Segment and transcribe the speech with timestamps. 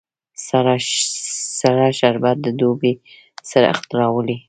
[1.61, 2.93] سړه شربت د دوبی
[3.49, 4.37] سړښت راولي